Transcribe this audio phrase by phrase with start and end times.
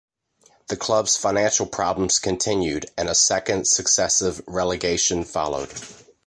[0.69, 5.71] The club's financial problems continued and a second successive relegation followed.